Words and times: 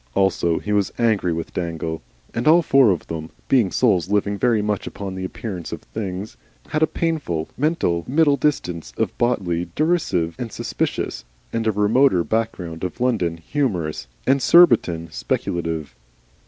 Also 0.15 0.57
he 0.57 0.71
was 0.73 0.91
angry 0.97 1.31
with 1.31 1.53
Dangle. 1.53 2.01
And 2.33 2.47
all 2.47 2.63
four 2.63 2.89
of 2.89 3.05
them, 3.05 3.29
being 3.47 3.69
souls 3.71 4.09
living 4.09 4.35
very 4.35 4.63
much 4.63 4.87
upon 4.87 5.13
the 5.13 5.23
appearances 5.23 5.73
of 5.73 5.83
things, 5.83 6.37
had 6.69 6.81
a 6.81 6.87
painful, 6.87 7.49
mental 7.55 8.03
middle 8.07 8.35
distance 8.35 8.93
of 8.97 9.15
Botley 9.19 9.69
derisive 9.75 10.35
and 10.39 10.51
suspicious, 10.51 11.23
and 11.53 11.67
a 11.67 11.71
remoter 11.71 12.23
background 12.23 12.83
of 12.83 12.99
London 12.99 13.37
humorous, 13.37 14.07
and 14.25 14.41
Surbiton 14.41 15.09
speculative. 15.11 15.93